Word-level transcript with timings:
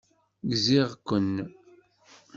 Gziɣ-ken. 0.51 1.33